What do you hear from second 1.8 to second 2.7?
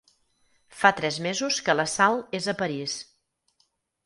la Sal és a